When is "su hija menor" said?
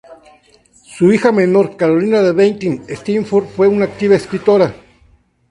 0.83-1.77